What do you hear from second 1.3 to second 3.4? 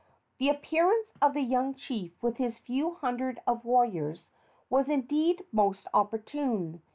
the young chief with his few hundreds